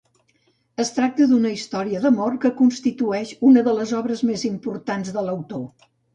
[0.83, 5.65] Es tracta d'una història d'amor que constitueix una de les obres més importants de l'autor.